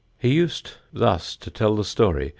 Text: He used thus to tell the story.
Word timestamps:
He 0.17 0.33
used 0.33 0.77
thus 0.91 1.35
to 1.35 1.51
tell 1.51 1.75
the 1.75 1.83
story. 1.83 2.29